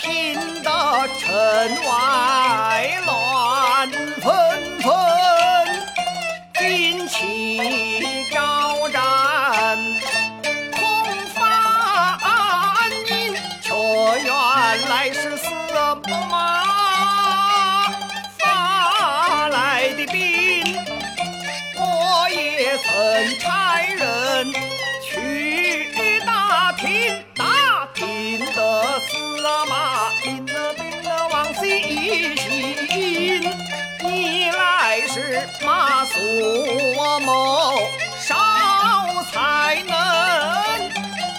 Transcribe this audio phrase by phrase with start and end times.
[0.00, 0.70] 听得
[1.18, 1.34] 城
[1.86, 3.90] 外乱
[4.20, 4.92] 纷纷
[6.54, 9.78] 旌旗招展
[10.72, 10.82] 空
[11.34, 13.72] 翻影却
[14.24, 15.44] 原来是司
[16.30, 16.62] 马
[18.38, 20.76] 发来的兵
[21.76, 24.52] 我也曾差人
[25.02, 25.88] 去
[26.24, 27.12] 打听
[29.44, 33.42] 得司马领了兵了往西行。
[34.00, 37.78] 一来是马谡谋
[38.18, 38.34] 少
[39.30, 39.92] 才能，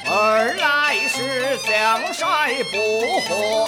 [0.08, 2.78] 二来是将帅不
[3.22, 3.68] 和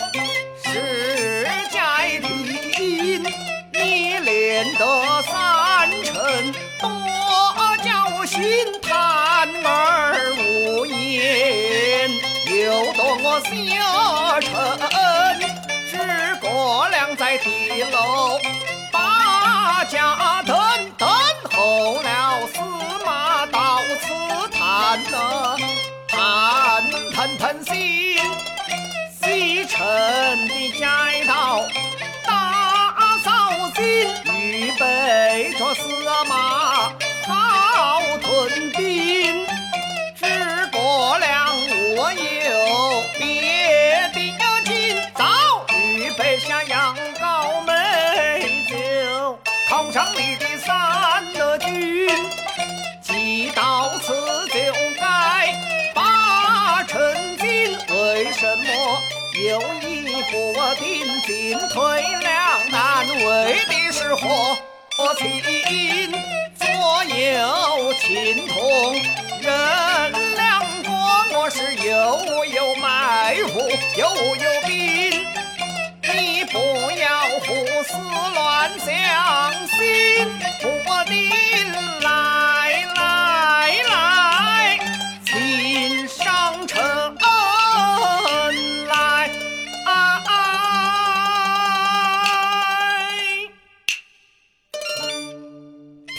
[0.64, 2.20] 是在
[2.76, 3.24] 听。
[3.74, 4.86] 你练得
[5.24, 6.88] 三成，多
[7.84, 8.40] 教心
[13.20, 13.50] 我小
[14.42, 14.52] 臣，
[15.92, 15.94] 诸
[16.42, 18.40] 葛亮在地楼。
[18.92, 20.56] 把家等
[20.98, 21.08] 等
[21.52, 22.60] 候了司
[23.06, 24.06] 马到此
[24.58, 25.58] 谈呐，
[26.08, 26.18] 谈
[27.14, 28.18] 谈谈心，
[29.22, 29.78] 西城
[30.48, 30.86] 的街
[31.28, 31.64] 道
[32.26, 33.30] 打扫
[33.76, 33.84] 尽，
[34.34, 35.82] 预备着司
[36.30, 36.92] 马
[49.98, 52.08] 犒赏你的三德军。
[53.02, 54.14] 既到此
[54.50, 55.56] 就该
[55.96, 59.02] 把陈金，为什么
[59.44, 63.08] 又一步定进退两难？
[63.08, 64.22] 为的是和
[65.16, 65.26] 亲，
[66.60, 66.68] 左
[67.16, 68.94] 右情同，
[69.42, 70.94] 人两国
[71.40, 73.60] 我是又有埋伏
[73.98, 74.06] 又
[74.36, 74.67] 有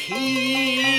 [0.09, 0.98] He.